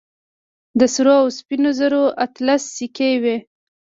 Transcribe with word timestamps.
د 0.79 0.81
سرو 0.93 1.13
او 1.21 1.27
سپينو 1.37 1.69
زرو 1.79 2.01
اتلس 2.25 2.63
سيکې 2.75 3.11
وې. 3.21 3.37